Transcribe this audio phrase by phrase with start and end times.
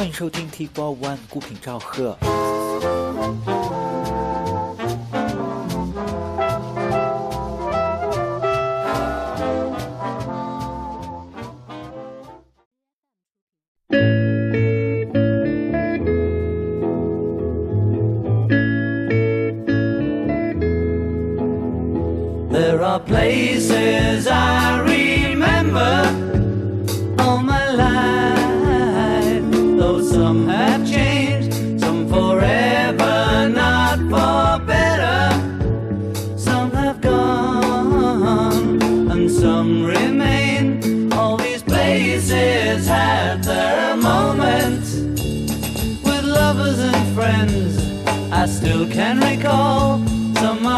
[0.00, 2.16] 欢迎收听 T Four One 孤品赵贺。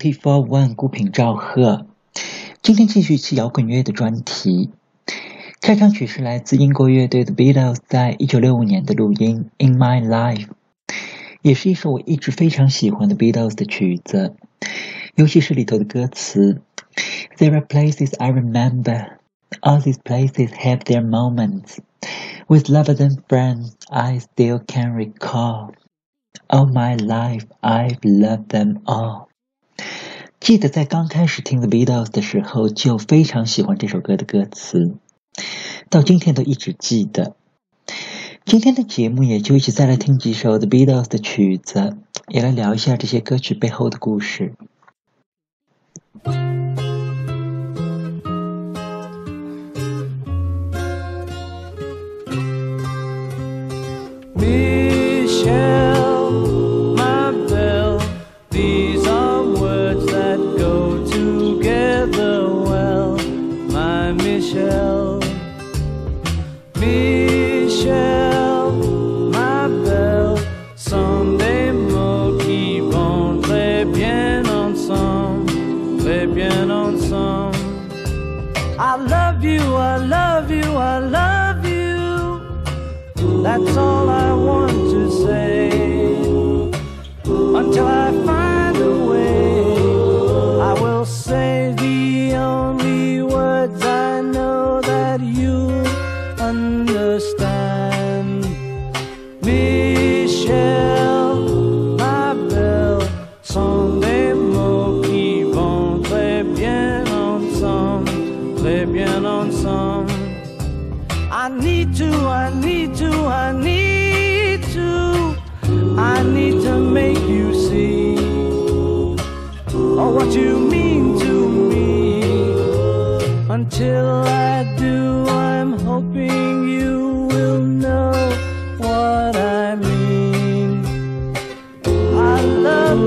[0.00, 1.86] T Four One 孤品赵贺。
[2.62, 4.70] 今天继续是摇滚乐的专题。
[5.60, 10.48] 开场曲是来自英国乐队 The Beatles 在一九六五年的录音《In My Life》，
[11.42, 14.34] 也是一首我一直非常喜欢的 Beatles 的曲子，
[15.14, 16.62] 尤其是里头的歌词：
[17.36, 19.18] There are places I remember,
[19.60, 21.76] all these places have their moments.
[22.48, 25.72] With lovers and friends, I still can recall.
[26.48, 29.26] All my life, I've loved them all.
[30.41, 34.95] 记得在刚开始听 The Beatles 的时候，就非常喜欢这首歌的歌词，
[35.87, 37.35] 到今天都一直记得。
[38.43, 41.95] 今天的节目也就一起再来听几首 The Beatles 的曲子，
[42.27, 44.55] 也来聊一下这些歌曲背后的故事。
[83.67, 84.00] All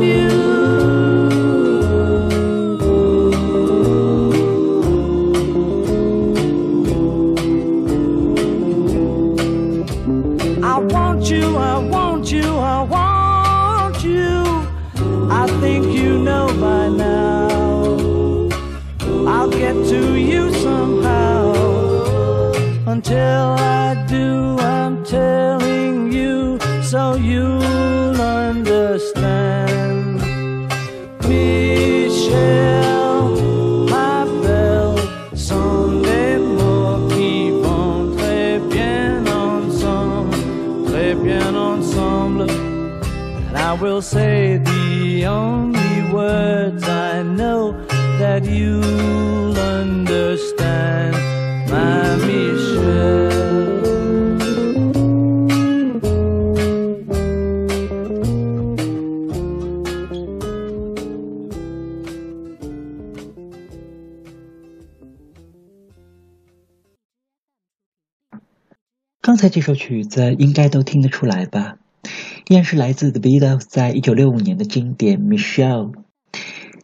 [0.01, 0.24] beautiful.
[69.35, 71.77] 刚才这首曲子应该都听得出来吧？
[72.47, 75.91] 依然是来自 The Beatles 在一九六五年的经典《Michelle》，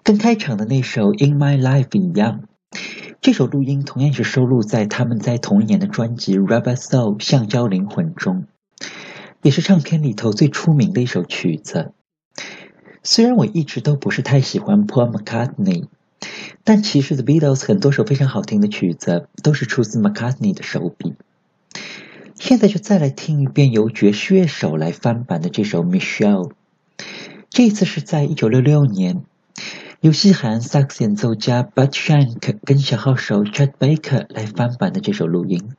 [0.03, 2.49] 跟开场的那首《In My Life》一样。
[3.21, 8.47] 这首录音同样是收录在他们在同一年的专辑《Rubber Soul》橡胶灵魂中，
[9.43, 11.93] 也是唱片里头最出名的一首曲子。
[13.05, 15.87] 虽然我一直都不是太喜欢 Paul McCartney，
[16.65, 21.15] 但其实 The Beatles 很多首非常好听的曲子都是出自 McCartney 的手笔。
[22.41, 26.49] 现在就再来听一遍由爵士乐手来翻版的这首《Michelle》，
[27.51, 29.23] 这次是在一九六六年，
[30.01, 35.77] 由西韩萨克斯演奏家 Bud Shank 跟小号手 Chet Baker 来翻版的这首录音。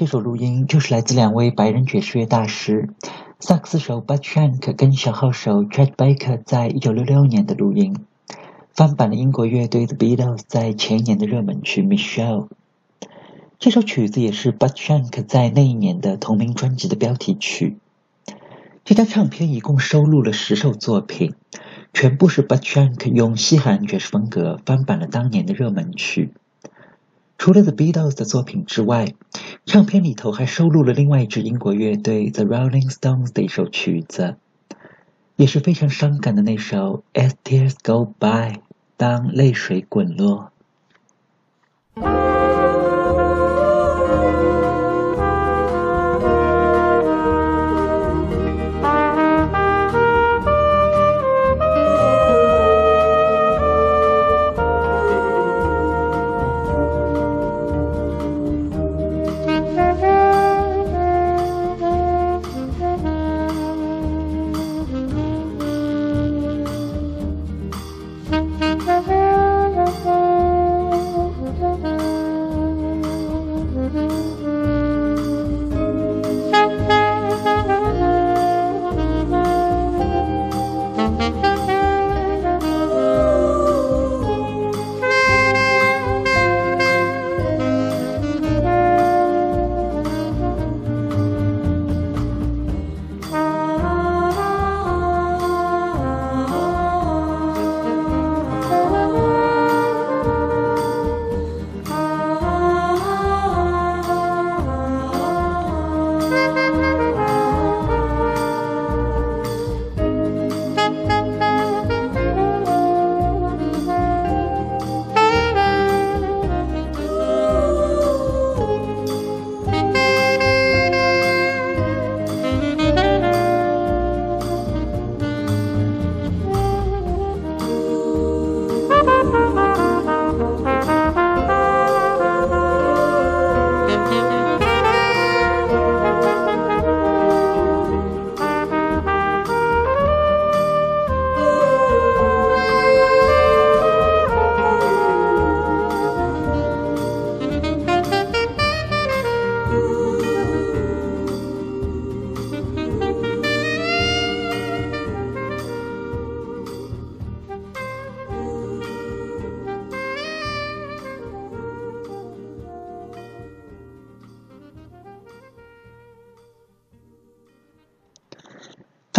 [0.00, 2.88] 这首录音就是来自两位白人爵士乐大师，
[3.38, 7.94] 萨克斯手 Bud Shank 跟小号手 Chet Baker 在一九六六年的录音，
[8.72, 12.48] 翻版了英国乐队 The Beatles 在前一年的热门曲《Michelle》。
[13.58, 17.76] 这首曲子也是 Bud Shank 在那一年的同名专辑的标题曲。
[18.86, 21.34] 这张唱片一共收录了十首作品，
[21.92, 26.32] 全部是 Bud Shank 用西海岸爵士风格翻版了当年的热门曲。
[27.40, 29.14] 除了 The Beatles 的作品之外，
[29.64, 34.36] 唱片里头还收录了另外一支英国乐队 The Rolling Stones 的一首曲子，
[35.36, 38.52] 也是非常伤感的那首《As Tears Go By》，
[38.98, 40.52] 当泪水滚落。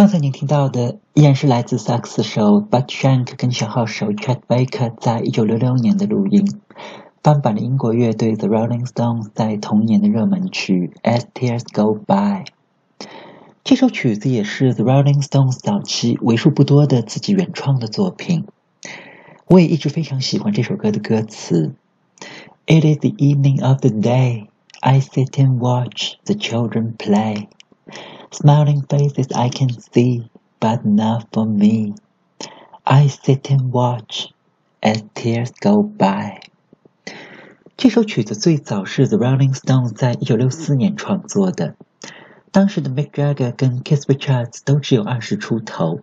[0.02, 6.44] 刚才您听到的依然是来自萨克斯手 Bud Shank 跟小号手 Chet Baker 在一九六六年的录音，
[7.22, 12.46] 翻版的英国乐队 The Rolling Stones 在同年的热门曲 As Tears Go By。
[13.62, 18.46] 这首曲子也是 The Rolling Stones 早期为数不多的自己原创的作品。
[19.46, 21.76] 我也一直非常喜欢这首歌的歌词。
[22.66, 24.48] It is the evening of the day.
[24.80, 27.46] I sit and watch the children play.
[28.32, 31.92] Smiling faces I can see, but not for me.
[32.82, 34.32] I sit and watch
[34.80, 36.40] as tears go by.
[37.76, 41.74] 这首曲子最早是 The Rolling Stones 在一九六四年创作的。
[42.50, 46.00] 当时的 Mick Jagger 跟 Keith Richards 都只有二十出头，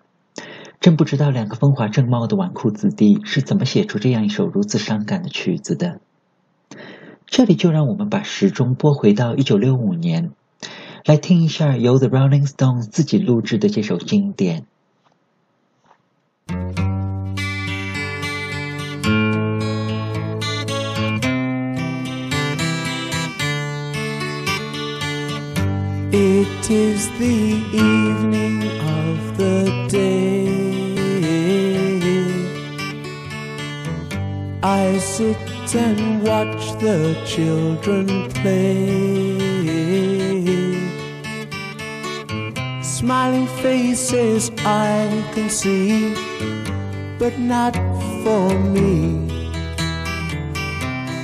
[0.79, 5.99] 真不知道两个风华正茂的纨绔子弟是怎么写出这样一首如此伤感的曲子的。
[7.25, 10.31] 这里就让我们把时钟拨回到一九六五年。
[11.04, 14.66] 来听一下由 The Rolling Stones 自己录制的这首经典。
[26.10, 30.64] It is the evening of the day.
[34.62, 35.36] I sit
[35.74, 39.27] and watch the children play.
[42.99, 46.13] Smiling faces I can see,
[47.17, 47.73] but not
[48.23, 49.25] for me.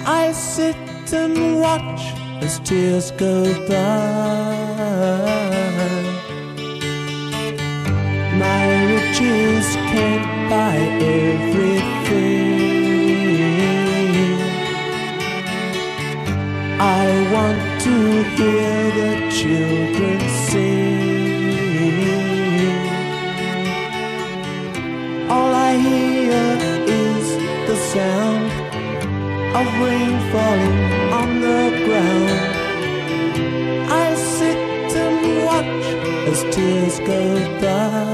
[0.06, 0.78] I sit
[1.12, 2.02] and watch
[2.42, 4.56] as tears go by.
[8.40, 8.64] My
[8.94, 11.76] riches can't buy everything.
[16.80, 17.96] I want to
[18.38, 20.25] hear the children
[37.66, 38.05] go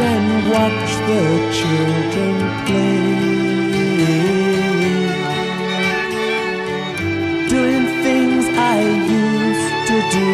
[0.00, 1.22] and watch the
[1.58, 2.34] children
[2.66, 2.98] play.
[7.48, 8.80] Doing things I
[9.22, 10.30] used to do,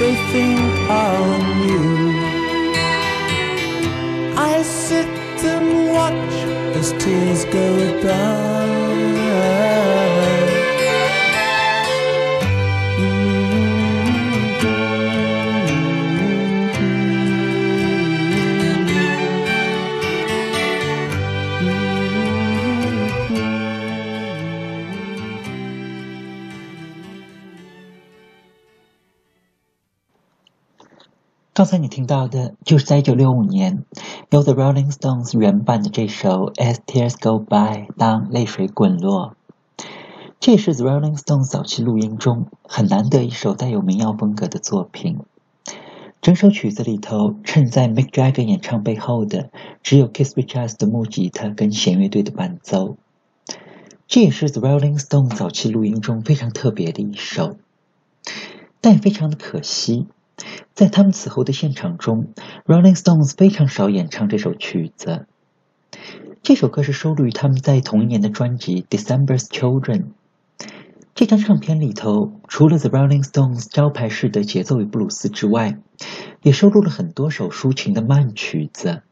[0.00, 1.90] they think are new.
[4.36, 5.08] I sit
[5.54, 6.34] and watch
[6.76, 8.39] as tears go by.
[31.70, 33.84] 才你听到的就是在一九六五年
[34.30, 39.36] 由 The Rolling Stones 原版的这首《As Tears Go By》，当泪水滚落。
[40.40, 45.20] 这也是 The Rolling Stones 早期录音中很难得一首带有民谣风格的作品。
[46.20, 49.50] 整首曲子里头，衬在 Mick Jagger 演唱背后的，
[49.84, 52.96] 只有 Keith Richards 的木吉他跟弦乐队的伴奏。
[54.08, 57.58] 这也是 The Rolling Stones 早期录音中非常特别的一首，
[58.80, 60.08] 但也非常的可惜。
[60.80, 62.28] 在他们此后的现场中
[62.64, 65.26] ，Rolling Stones 非常少演唱这首曲子。
[66.42, 69.98] 这首歌是收录于他们在同一年的专辑《December's Children》。
[71.14, 75.76] 这张唱片里头，除了 The Rolling Stones 招牌式的节奏与布鲁斯之外，
[76.40, 79.02] 也收录了很多首抒情的慢曲子。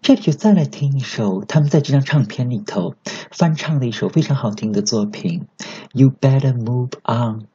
[0.00, 2.94] 这里就再来听一首他们在这张唱片里头
[3.32, 5.48] 翻唱的一首非常好听的作品
[5.92, 7.48] 《You Better Move On》。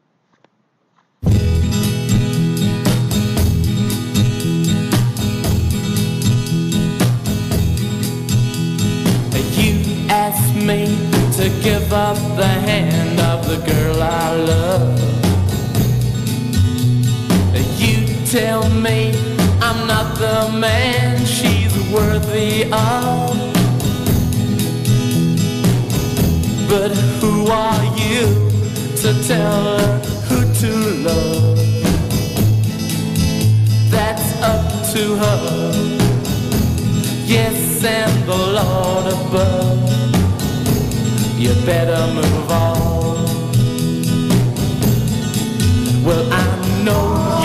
[10.68, 10.86] me
[11.32, 15.00] to give up the hand of the girl I love.
[17.80, 19.12] You tell me
[19.62, 23.38] I'm not the man she's worthy of.
[26.70, 28.25] But who are you
[29.01, 30.72] to tell her who to
[31.08, 31.58] love?
[33.90, 35.72] That's up to her.
[37.25, 40.06] Yes, and the Lord above.
[41.38, 43.24] You better move on.
[46.04, 47.37] Well, I know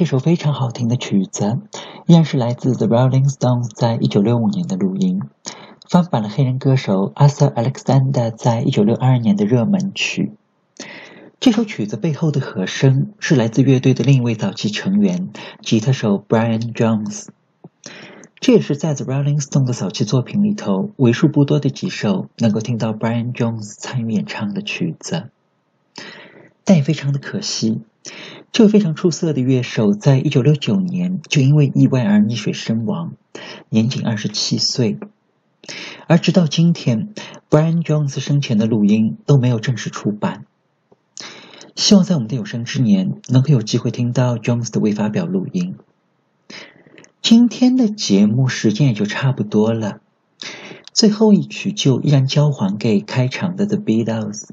[0.00, 1.58] 这首非常好听的曲子，
[2.06, 5.20] 依然是来自 The Rolling Stones 在一九六五年的录音，
[5.90, 10.32] 翻版了黑人歌手 Arthur Alexander 在一九六二年的热门曲。
[11.38, 15.28] 这首曲子背后的和声是来自乐队的另一位早期成员，
[15.60, 17.26] 吉他手 Brian Jones。
[18.36, 25.28] 这也是在 The Rolling Stones 的早期作品里头为数不多的几首能够听到 Brian Jones 参与演唱的曲子。
[26.64, 27.82] 但也非常的可惜，
[28.52, 33.14] 这位非常出色的乐手，在一九六九年就因为意外而溺水身亡，
[33.68, 34.98] 年仅二十七岁。
[36.08, 37.14] 而直到今天
[37.48, 40.46] ，Brian Jones 生前的录音都没有正式出版。
[41.76, 45.76] 希望在我们的有生之年，能够有机会听到 Jones 的未发表录音。
[47.22, 50.00] 今天的节目时间也就差不多了，
[50.92, 54.48] 最后一曲就依然交还给开场的 The Beatles。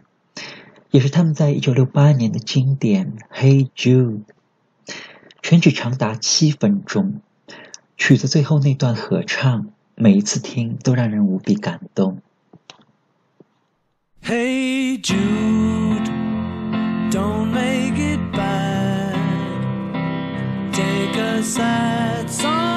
[0.91, 4.21] 也是他们在一九六八年的经典《Hey Jude》，
[5.41, 7.21] 全曲长达七分钟，
[7.97, 12.21] 曲子最后那段合唱，每一次听都让人无比感动。
[14.23, 16.09] Hey Jude,
[17.11, 19.15] don't make it bad.
[20.71, 22.76] Take a sad song